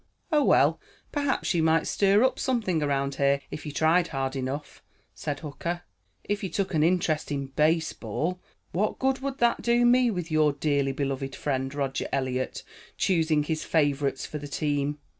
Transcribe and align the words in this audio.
"Oh, 0.31 0.43
well, 0.43 0.79
perhaps 1.11 1.53
you 1.53 1.61
might 1.61 1.85
stir 1.85 2.23
up 2.23 2.39
something 2.39 2.81
around 2.81 3.13
here, 3.13 3.39
if 3.51 3.67
you 3.67 3.71
tried 3.71 4.07
hard 4.07 4.35
enough," 4.35 4.81
said 5.13 5.41
Hooker. 5.41 5.83
"If 6.23 6.43
you 6.43 6.49
took 6.49 6.73
an 6.73 6.81
interest 6.81 7.31
in 7.31 7.51
baseball" 7.55 8.39
"What 8.71 8.97
good 8.97 9.19
would 9.19 9.37
that 9.37 9.61
do 9.61 9.85
me, 9.85 10.09
with 10.09 10.31
your 10.31 10.53
dearly 10.53 10.91
beloved 10.91 11.35
friend, 11.35 11.71
Roger 11.75 12.07
Eliot, 12.11 12.63
choosing 12.97 13.43
his 13.43 13.63
favorites 13.63 14.25
for 14.25 14.39
the 14.39 14.47
team? 14.47 14.97